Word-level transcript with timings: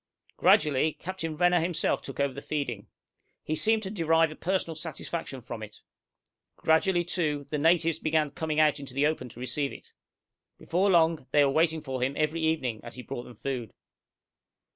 Gradually, 0.35 0.93
Captain 0.93 1.35
Renner 1.35 1.59
himself 1.59 2.01
took 2.01 2.19
over 2.19 2.33
the 2.33 2.41
feeding. 2.41 2.87
He 3.43 3.53
seemed 3.53 3.83
to 3.83 3.91
derive 3.91 4.31
a 4.31 4.35
personal 4.35 4.73
satisfaction 4.73 5.41
from 5.41 5.61
it. 5.61 5.81
Gradually, 6.55 7.03
too, 7.03 7.45
the 7.51 7.59
natives 7.59 7.99
began 7.99 8.31
coming 8.31 8.59
out 8.59 8.79
into 8.79 8.95
the 8.95 9.05
open 9.05 9.29
to 9.29 9.39
receive 9.39 9.71
it. 9.71 9.93
Before 10.57 10.89
long, 10.89 11.27
they 11.29 11.45
were 11.45 11.51
waiting 11.51 11.83
for 11.83 12.01
him 12.01 12.15
every 12.17 12.41
evening 12.41 12.79
as 12.83 12.95
he 12.95 13.03
brought 13.03 13.25
them 13.25 13.35
food. 13.35 13.73